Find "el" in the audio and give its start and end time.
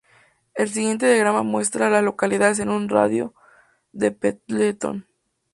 0.55-0.67